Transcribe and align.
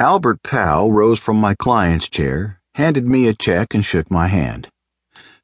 Albert 0.00 0.44
Powell 0.44 0.92
rose 0.92 1.18
from 1.18 1.38
my 1.38 1.56
client's 1.56 2.08
chair, 2.08 2.60
handed 2.76 3.08
me 3.08 3.26
a 3.26 3.34
check, 3.34 3.74
and 3.74 3.84
shook 3.84 4.12
my 4.12 4.28
hand. 4.28 4.68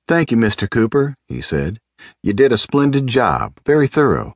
Thank 0.07 0.31
you, 0.31 0.37
Mr. 0.37 0.71
Cooper, 0.71 1.17
he 1.27 1.41
said. 1.41 1.81
You 2.23 2.35
did 2.35 2.53
a 2.53 2.57
splendid 2.57 3.09
job, 3.09 3.59
very 3.67 3.89
thorough. 3.89 4.35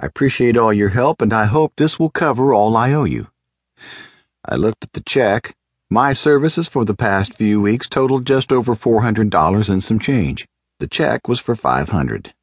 I 0.00 0.06
appreciate 0.06 0.56
all 0.56 0.72
your 0.72 0.88
help, 0.88 1.22
and 1.22 1.32
I 1.32 1.44
hope 1.44 1.74
this 1.76 1.96
will 1.96 2.10
cover 2.10 2.52
all 2.52 2.76
I 2.76 2.92
owe 2.92 3.04
you. 3.04 3.28
I 4.44 4.56
looked 4.56 4.82
at 4.82 4.94
the 4.94 5.00
check. 5.00 5.54
My 5.88 6.12
services 6.12 6.66
for 6.66 6.84
the 6.84 6.96
past 6.96 7.32
few 7.32 7.60
weeks 7.60 7.88
totaled 7.88 8.26
just 8.26 8.50
over 8.50 8.74
$400 8.74 9.70
and 9.70 9.84
some 9.84 10.00
change. 10.00 10.44
The 10.80 10.88
check 10.88 11.28
was 11.28 11.38
for 11.38 11.54
500. 11.54 12.34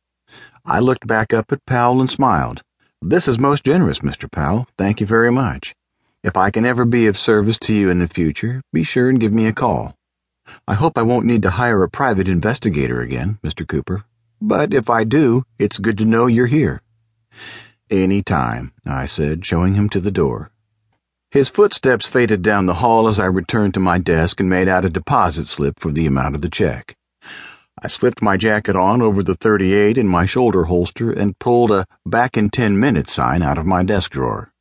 I 0.66 0.80
looked 0.80 1.06
back 1.06 1.34
up 1.34 1.52
at 1.52 1.66
Powell 1.66 2.00
and 2.00 2.10
smiled. 2.10 2.62
This 3.02 3.28
is 3.28 3.38
most 3.38 3.66
generous, 3.66 4.00
Mr. 4.00 4.32
Powell. 4.32 4.68
Thank 4.78 5.02
you 5.02 5.06
very 5.06 5.34
much. 5.34 5.76
If 6.22 6.36
I 6.36 6.52
can 6.52 6.66
ever 6.66 6.84
be 6.84 7.08
of 7.08 7.18
service 7.18 7.58
to 7.60 7.74
you 7.74 7.90
in 7.90 8.00
the 8.00 8.08
future, 8.08 8.62
be 8.74 8.84
sure 8.84 9.10
and 9.10 9.22
give 9.22 9.32
me 9.32 9.48
a 9.48 9.54
call. 9.54 9.96
I 10.68 10.74
hope 10.74 10.98
I 10.98 11.02
won't 11.02 11.26
need 11.26 11.42
to 11.44 11.52
hire 11.52 11.82
a 11.82 11.90
private 11.90 12.28
investigator 12.28 13.00
again, 13.00 13.40
Mr. 13.42 13.66
Cooper. 13.66 14.04
But 14.42 14.74
if 14.74 14.90
I 14.90 15.06
do, 15.06 15.44
it's 15.58 15.78
good 15.78 15.98
to 16.00 16.06
know 16.06 16.28
you're 16.28 16.48
here. 16.48 16.82
Any 17.90 18.22
time, 18.22 18.74
I 18.86 19.06
said, 19.06 19.46
showing 19.46 19.76
him 19.76 19.88
to 19.90 20.02
the 20.02 20.12
door. 20.12 20.52
His 21.32 21.48
footsteps 21.48 22.06
faded 22.06 22.42
down 22.42 22.66
the 22.66 22.82
hall 22.84 23.08
as 23.08 23.18
I 23.18 23.26
returned 23.26 23.74
to 23.76 23.80
my 23.80 23.98
desk 23.98 24.42
and 24.42 24.50
made 24.50 24.68
out 24.68 24.84
a 24.84 24.90
deposit 24.90 25.48
slip 25.48 25.80
for 25.80 25.92
the 25.92 26.06
amount 26.06 26.36
of 26.36 26.42
the 26.42 26.50
check. 26.50 26.98
I 27.82 27.88
slipped 27.88 28.22
my 28.22 28.36
jacket 28.36 28.76
on 28.76 29.02
over 29.02 29.24
the 29.24 29.36
38 29.36 29.98
in 29.98 30.08
my 30.08 30.26
shoulder 30.26 30.66
holster 30.66 31.12
and 31.12 31.40
pulled 31.40 31.72
a 31.72 31.86
back 32.06 32.36
in 32.36 32.50
10 32.50 32.78
minutes 32.78 33.14
sign 33.14 33.42
out 33.42 33.58
of 33.58 33.66
my 33.66 33.84
desk 33.84 34.12
drawer. 34.12 34.52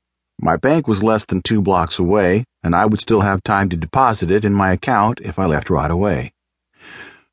My 0.41 0.57
bank 0.57 0.87
was 0.87 1.03
less 1.03 1.25
than 1.25 1.43
two 1.43 1.61
blocks 1.61 1.99
away, 1.99 2.45
and 2.63 2.75
I 2.75 2.87
would 2.87 3.01
still 3.01 3.23
have 3.23 3.43
time 3.43 3.69
to 3.71 3.77
deposit 3.77 4.31
it 4.31 4.45
in 4.45 4.55
my 4.55 4.73
account 4.73 5.21
if 5.21 5.37
I 5.37 5.47
left 5.47 5.69
right 5.69 5.91
away. 5.91 6.33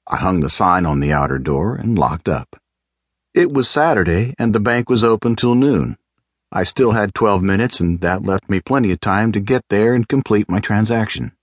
I 0.08 0.18
hung 0.18 0.40
the 0.40 0.50
sign 0.50 0.88
on 0.88 1.00
the 1.00 1.12
outer 1.12 1.38
door 1.38 1.76
and 1.76 2.00
locked 2.00 2.28
up. 2.28 2.56
It 3.36 3.52
was 3.52 3.70
Saturday, 3.70 4.34
and 4.40 4.54
the 4.56 4.60
bank 4.60 4.90
was 4.90 5.04
open 5.04 5.36
till 5.36 5.54
noon. 5.54 5.98
I 6.52 6.64
still 6.64 6.94
had 6.94 7.14
12 7.14 7.44
minutes, 7.44 7.80
and 7.80 8.02
that 8.02 8.24
left 8.24 8.50
me 8.50 8.60
plenty 8.60 8.92
of 8.92 9.02
time 9.02 9.32
to 9.34 9.40
get 9.40 9.62
there 9.70 9.94
and 9.94 10.08
complete 10.08 10.50
my 10.50 10.60
transaction. 10.60 11.34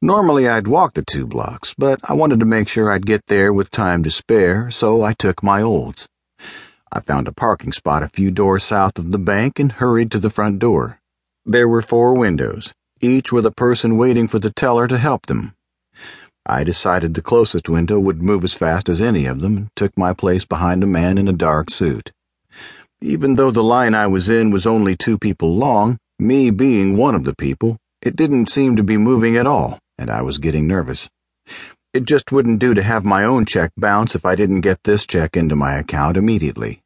Normally 0.00 0.48
I'd 0.48 0.66
walk 0.66 0.94
the 0.94 1.04
two 1.04 1.26
blocks, 1.26 1.74
but 1.76 2.00
I 2.04 2.14
wanted 2.14 2.40
to 2.40 2.46
make 2.46 2.68
sure 2.68 2.90
I'd 2.90 3.04
get 3.04 3.26
there 3.26 3.52
with 3.52 3.70
time 3.70 4.02
to 4.04 4.10
spare, 4.10 4.70
so 4.70 5.02
I 5.02 5.12
took 5.12 5.42
my 5.42 5.60
olds. 5.60 6.08
I 6.92 7.00
found 7.00 7.28
a 7.28 7.32
parking 7.32 7.72
spot 7.72 8.02
a 8.02 8.08
few 8.08 8.30
doors 8.30 8.64
south 8.64 8.98
of 8.98 9.12
the 9.12 9.18
bank 9.18 9.58
and 9.58 9.72
hurried 9.72 10.10
to 10.12 10.18
the 10.18 10.30
front 10.30 10.58
door. 10.58 11.00
There 11.44 11.68
were 11.68 11.82
four 11.82 12.14
windows, 12.14 12.74
each 13.00 13.32
with 13.32 13.46
a 13.46 13.50
person 13.50 13.96
waiting 13.96 14.28
for 14.28 14.38
the 14.38 14.50
teller 14.50 14.88
to 14.88 14.98
help 14.98 15.26
them. 15.26 15.54
I 16.46 16.64
decided 16.64 17.14
the 17.14 17.22
closest 17.22 17.68
window 17.68 18.00
would 18.00 18.22
move 18.22 18.44
as 18.44 18.54
fast 18.54 18.88
as 18.88 19.00
any 19.00 19.26
of 19.26 19.40
them 19.40 19.56
and 19.56 19.68
took 19.76 19.96
my 19.96 20.12
place 20.12 20.44
behind 20.44 20.82
a 20.82 20.86
man 20.86 21.18
in 21.18 21.28
a 21.28 21.32
dark 21.32 21.70
suit. 21.70 22.12
Even 23.00 23.36
though 23.36 23.50
the 23.50 23.62
line 23.62 23.94
I 23.94 24.06
was 24.06 24.28
in 24.28 24.50
was 24.50 24.66
only 24.66 24.96
two 24.96 25.18
people 25.18 25.54
long, 25.54 25.98
me 26.18 26.50
being 26.50 26.96
one 26.96 27.14
of 27.14 27.24
the 27.24 27.36
people, 27.36 27.76
it 28.02 28.16
didn't 28.16 28.50
seem 28.50 28.76
to 28.76 28.82
be 28.82 28.96
moving 28.96 29.36
at 29.36 29.46
all 29.46 29.78
and 30.00 30.10
I 30.10 30.22
was 30.22 30.38
getting 30.38 30.66
nervous. 30.66 31.10
It 31.92 32.04
just 32.04 32.30
wouldn't 32.30 32.60
do 32.60 32.72
to 32.74 32.84
have 32.84 33.04
my 33.04 33.24
own 33.24 33.46
check 33.46 33.72
bounce 33.76 34.14
if 34.14 34.24
I 34.24 34.36
didn't 34.36 34.60
get 34.60 34.84
this 34.84 35.04
check 35.04 35.36
into 35.36 35.56
my 35.56 35.74
account 35.74 36.16
immediately. 36.16 36.82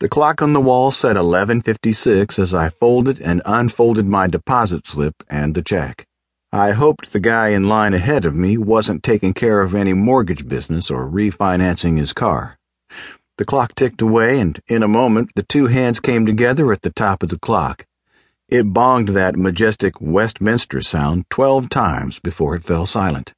The 0.00 0.08
clock 0.08 0.42
on 0.42 0.52
the 0.52 0.60
wall 0.60 0.90
said 0.90 1.16
11:56 1.16 2.36
as 2.36 2.52
I 2.52 2.68
folded 2.68 3.20
and 3.20 3.40
unfolded 3.46 4.04
my 4.04 4.26
deposit 4.26 4.88
slip 4.88 5.22
and 5.30 5.54
the 5.54 5.62
check. 5.62 6.04
I 6.52 6.72
hoped 6.72 7.12
the 7.12 7.20
guy 7.20 7.50
in 7.50 7.68
line 7.68 7.94
ahead 7.94 8.24
of 8.24 8.34
me 8.34 8.58
wasn't 8.58 9.04
taking 9.04 9.34
care 9.34 9.60
of 9.60 9.72
any 9.72 9.92
mortgage 9.92 10.48
business 10.48 10.90
or 10.90 11.08
refinancing 11.08 11.96
his 11.96 12.12
car. 12.12 12.58
The 13.38 13.44
clock 13.44 13.76
ticked 13.76 14.02
away, 14.02 14.40
and 14.40 14.60
in 14.66 14.82
a 14.82 14.88
moment 14.88 15.30
the 15.36 15.44
two 15.44 15.68
hands 15.68 16.00
came 16.00 16.26
together 16.26 16.72
at 16.72 16.82
the 16.82 16.90
top 16.90 17.22
of 17.22 17.28
the 17.28 17.38
clock. 17.38 17.86
It 18.48 18.72
bonged 18.72 19.10
that 19.10 19.36
majestic 19.36 20.00
Westminster 20.00 20.82
sound 20.82 21.26
twelve 21.30 21.68
times 21.68 22.18
before 22.18 22.56
it 22.56 22.64
fell 22.64 22.84
silent. 22.84 23.32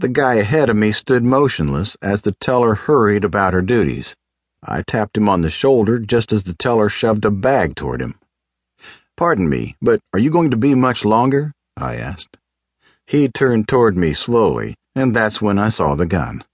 The 0.00 0.08
guy 0.08 0.36
ahead 0.36 0.70
of 0.70 0.78
me 0.78 0.92
stood 0.92 1.22
motionless 1.24 1.94
as 2.00 2.22
the 2.22 2.32
teller 2.32 2.74
hurried 2.74 3.22
about 3.22 3.52
her 3.52 3.60
duties. 3.60 4.16
I 4.64 4.80
tapped 4.80 5.18
him 5.18 5.28
on 5.28 5.42
the 5.42 5.50
shoulder 5.50 5.98
just 5.98 6.32
as 6.32 6.44
the 6.44 6.54
teller 6.54 6.88
shoved 6.88 7.26
a 7.26 7.30
bag 7.30 7.76
toward 7.76 8.00
him. 8.00 8.14
Pardon 9.14 9.46
me, 9.46 9.76
but 9.82 10.00
are 10.14 10.18
you 10.18 10.30
going 10.30 10.50
to 10.52 10.56
be 10.56 10.74
much 10.74 11.04
longer? 11.04 11.52
I 11.76 11.96
asked. 11.96 12.38
He 13.06 13.28
turned 13.28 13.68
toward 13.68 13.98
me 13.98 14.14
slowly, 14.14 14.74
and 14.94 15.14
that's 15.14 15.42
when 15.42 15.58
I 15.58 15.68
saw 15.68 15.94
the 15.94 16.06
gun. 16.06 16.44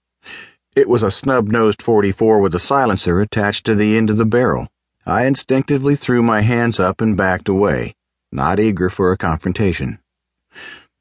It 0.75 0.89
was 0.89 1.01
a 1.01 1.09
snub 1.09 1.47
nosed 1.47 1.81
44 1.81 2.41
with 2.41 2.53
a 2.53 2.59
silencer 2.59 3.21
attached 3.21 3.65
to 3.67 3.75
the 3.75 3.95
end 3.95 4.09
of 4.09 4.17
the 4.17 4.25
barrel. 4.25 4.67
I 5.05 5.23
instinctively 5.25 5.95
threw 5.95 6.21
my 6.21 6.41
hands 6.41 6.81
up 6.81 6.99
and 6.99 7.15
backed 7.15 7.47
away, 7.47 7.95
not 8.29 8.59
eager 8.59 8.89
for 8.89 9.13
a 9.13 9.17
confrontation. 9.17 9.99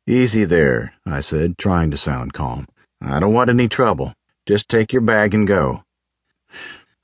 Easy 0.09 0.44
there, 0.44 0.94
I 1.05 1.19
said, 1.19 1.59
trying 1.59 1.91
to 1.91 1.97
sound 1.97 2.33
calm. 2.33 2.69
I 3.00 3.19
don't 3.19 3.34
want 3.34 3.50
any 3.50 3.69
trouble. 3.69 4.15
Just 4.47 4.69
take 4.69 4.93
your 4.93 5.03
bag 5.03 5.34
and 5.34 5.49
go. 5.49 5.83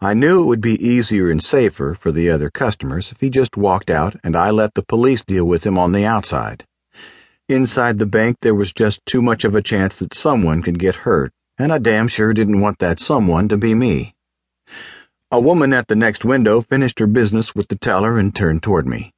I 0.01 0.15
knew 0.15 0.43
it 0.43 0.47
would 0.47 0.61
be 0.61 0.81
easier 0.81 1.29
and 1.29 1.43
safer 1.43 1.95
for 1.95 2.13
the 2.13 2.31
other 2.31 2.49
customers 2.49 3.11
if 3.11 3.21
he 3.21 3.29
just 3.29 3.57
walked 3.57 3.91
out 3.91 4.15
and 4.23 4.37
I 4.37 4.53
let 4.53 4.75
the 4.75 4.85
police 4.85 5.21
deal 5.21 5.45
with 5.45 5.67
him 5.67 5.77
on 5.79 5.91
the 5.91 6.05
outside. 6.05 6.65
Inside 7.49 7.99
the 7.99 8.07
bank, 8.07 8.37
there 8.41 8.55
was 8.55 8.73
just 8.73 9.05
too 9.05 9.21
much 9.21 9.43
of 9.45 9.57
a 9.57 9.63
chance 9.63 9.97
that 9.97 10.15
someone 10.15 10.63
could 10.63 10.79
get 10.79 11.03
hurt, 11.03 11.33
and 11.59 11.73
I 11.73 11.79
damn 11.79 12.07
sure 12.07 12.33
didn't 12.33 12.61
want 12.61 12.79
that 12.79 13.01
someone 13.01 13.49
to 13.49 13.57
be 13.57 13.75
me. 13.75 14.15
A 15.33 15.41
woman 15.41 15.73
at 15.73 15.89
the 15.89 15.97
next 15.97 16.25
window 16.25 16.61
finished 16.61 17.01
her 17.01 17.09
business 17.09 17.53
with 17.53 17.67
the 17.67 17.77
teller 17.77 18.17
and 18.17 18.33
turned 18.33 18.63
toward 18.63 18.87
me. 18.87 19.13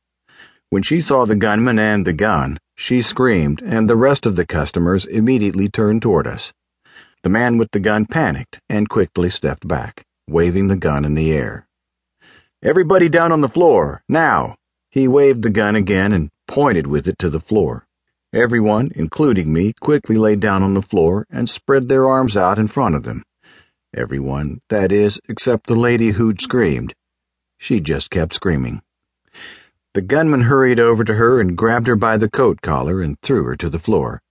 When 0.71 0.83
she 0.83 1.03
saw 1.03 1.27
the 1.27 1.37
gunman 1.37 1.79
and 1.79 2.07
the 2.07 2.15
gun, 2.15 2.59
she 2.75 3.03
screamed, 3.03 3.63
and 3.63 3.89
the 3.89 3.97
rest 3.97 4.27
of 4.27 4.37
the 4.37 4.47
customers 4.47 5.07
immediately 5.07 5.69
turned 5.69 6.03
toward 6.03 6.27
us. 6.27 6.53
The 7.23 7.31
man 7.31 7.57
with 7.57 7.71
the 7.71 7.81
gun 7.81 8.07
panicked 8.07 8.61
and 8.69 8.89
quickly 8.89 9.31
stepped 9.31 9.67
back, 9.67 10.05
waving 10.29 10.69
the 10.69 10.77
gun 10.77 11.05
in 11.05 11.15
the 11.15 11.33
air. 11.33 11.67
Everybody 12.63 13.09
down 13.09 13.33
on 13.33 13.41
the 13.41 13.49
floor, 13.49 14.03
now! 14.09 14.57
He 14.91 15.09
waved 15.09 15.43
the 15.43 15.51
gun 15.51 15.75
again 15.75 16.13
and 16.13 16.31
pointed 16.47 16.87
with 16.87 17.09
it 17.09 17.19
to 17.19 17.31
the 17.31 17.41
floor. 17.41 17.87
Everyone, 18.33 18.89
including 18.95 19.53
me, 19.53 19.73
quickly 19.81 20.17
lay 20.17 20.37
down 20.37 20.63
on 20.63 20.75
the 20.75 20.83
floor 20.83 21.27
and 21.31 21.49
spread 21.49 21.89
their 21.89 22.07
arms 22.07 22.37
out 22.37 22.59
in 22.59 22.69
front 22.69 22.95
of 22.95 23.05
them. 23.05 23.23
Everyone, 23.97 24.61
that 24.71 24.91
is, 24.91 25.21
except 25.29 25.67
the 25.67 25.77
lady 25.77 26.11
who'd 26.11 26.41
screamed. 26.41 26.95
She 27.59 27.81
just 27.81 28.11
kept 28.11 28.35
screaming. 28.35 28.83
The 29.95 30.03
gunman 30.03 30.43
hurried 30.43 30.81
over 30.81 31.05
to 31.05 31.15
her 31.15 31.41
and 31.41 31.57
grabbed 31.57 31.87
her 31.87 31.95
by 31.95 32.17
the 32.17 32.29
coat 32.29 32.61
collar 32.63 33.01
and 33.01 33.17
threw 33.21 33.45
her 33.45 33.55
to 33.55 33.71
the 33.71 33.79
floor. 33.79 34.23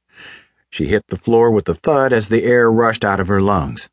She 0.69 0.87
hit 0.87 1.03
the 1.07 1.17
floor 1.17 1.49
with 1.49 1.69
a 1.69 1.73
thud 1.73 2.11
as 2.11 2.27
the 2.27 2.43
air 2.43 2.69
rushed 2.69 3.05
out 3.05 3.21
of 3.21 3.29
her 3.29 3.41
lungs. 3.41 3.89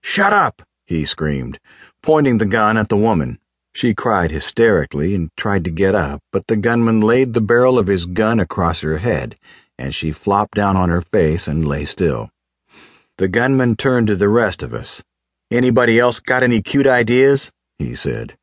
Shut 0.00 0.32
up! 0.32 0.62
he 0.86 1.04
screamed, 1.04 1.58
pointing 2.04 2.38
the 2.38 2.46
gun 2.46 2.76
at 2.76 2.88
the 2.88 2.96
woman. 2.96 3.40
She 3.74 3.94
cried 3.94 4.30
hysterically 4.30 5.12
and 5.12 5.30
tried 5.36 5.64
to 5.64 5.72
get 5.72 5.96
up, 5.96 6.22
but 6.32 6.46
the 6.46 6.56
gunman 6.56 7.00
laid 7.00 7.34
the 7.34 7.40
barrel 7.40 7.80
of 7.80 7.88
his 7.88 8.06
gun 8.06 8.38
across 8.38 8.82
her 8.82 8.98
head, 8.98 9.36
and 9.76 9.92
she 9.92 10.12
flopped 10.12 10.54
down 10.54 10.76
on 10.76 10.88
her 10.88 11.02
face 11.02 11.48
and 11.48 11.66
lay 11.66 11.84
still. 11.84 12.30
The 13.16 13.28
gunman 13.28 13.74
turned 13.74 14.06
to 14.06 14.14
the 14.14 14.28
rest 14.28 14.62
of 14.62 14.72
us. 14.72 15.02
Anybody 15.50 15.98
else 15.98 16.20
got 16.20 16.44
any 16.44 16.62
cute 16.62 16.86
ideas? 16.86 17.50
he 17.76 17.96
said. 17.96 18.36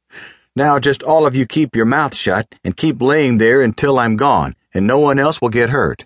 Now 0.58 0.80
just 0.80 1.04
all 1.04 1.26
of 1.26 1.36
you 1.36 1.46
keep 1.46 1.76
your 1.76 1.86
mouth 1.86 2.16
shut 2.16 2.56
and 2.64 2.78
keep 2.78 3.02
laying 3.02 3.40
there 3.40 3.62
until 3.62 4.00
I'm 4.00 4.16
gone, 4.16 4.56
and 4.74 4.88
no 4.88 5.00
one 5.00 5.20
else 5.20 5.42
will 5.42 5.50
get 5.50 5.70
hurt. 5.70 6.06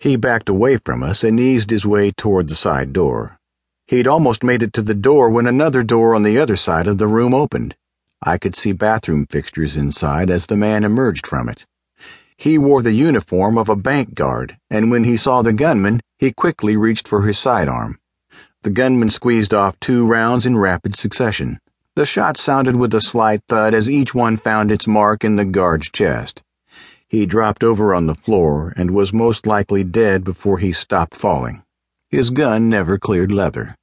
He 0.00 0.16
backed 0.16 0.48
away 0.48 0.78
from 0.78 1.02
us 1.02 1.22
and 1.22 1.38
eased 1.38 1.68
his 1.68 1.84
way 1.84 2.10
toward 2.10 2.48
the 2.48 2.54
side 2.54 2.94
door. 2.94 3.38
He'd 3.86 4.08
almost 4.08 4.42
made 4.42 4.62
it 4.62 4.72
to 4.72 4.82
the 4.82 4.94
door 4.94 5.28
when 5.28 5.46
another 5.46 5.82
door 5.82 6.14
on 6.14 6.22
the 6.22 6.38
other 6.38 6.56
side 6.56 6.86
of 6.86 6.96
the 6.96 7.06
room 7.06 7.34
opened. 7.34 7.76
I 8.22 8.38
could 8.38 8.56
see 8.56 8.72
bathroom 8.72 9.26
fixtures 9.26 9.76
inside 9.76 10.30
as 10.30 10.46
the 10.46 10.56
man 10.56 10.82
emerged 10.82 11.26
from 11.26 11.50
it. 11.50 11.66
He 12.36 12.56
wore 12.56 12.80
the 12.80 12.92
uniform 12.92 13.58
of 13.58 13.68
a 13.68 13.76
bank 13.76 14.14
guard, 14.14 14.56
and 14.70 14.90
when 14.90 15.04
he 15.04 15.18
saw 15.18 15.42
the 15.42 15.52
gunman, 15.52 16.00
he 16.18 16.32
quickly 16.32 16.76
reached 16.76 17.06
for 17.06 17.22
his 17.22 17.38
sidearm. 17.38 17.98
The 18.62 18.70
gunman 18.70 19.10
squeezed 19.10 19.52
off 19.52 19.78
two 19.80 20.06
rounds 20.06 20.46
in 20.46 20.56
rapid 20.56 20.96
succession. 20.96 21.58
The 21.94 22.06
shot 22.06 22.38
sounded 22.38 22.76
with 22.76 22.94
a 22.94 23.02
slight 23.02 23.42
thud 23.50 23.74
as 23.74 23.90
each 23.90 24.14
one 24.14 24.38
found 24.38 24.72
its 24.72 24.86
mark 24.86 25.24
in 25.24 25.36
the 25.36 25.44
guard's 25.44 25.90
chest. 25.90 26.40
He 27.06 27.26
dropped 27.26 27.62
over 27.62 27.94
on 27.94 28.06
the 28.06 28.14
floor 28.14 28.72
and 28.78 28.92
was 28.92 29.12
most 29.12 29.46
likely 29.46 29.84
dead 29.84 30.24
before 30.24 30.56
he 30.56 30.72
stopped 30.72 31.14
falling. 31.14 31.62
His 32.08 32.30
gun 32.30 32.70
never 32.70 32.96
cleared 32.96 33.30
leather. 33.30 33.76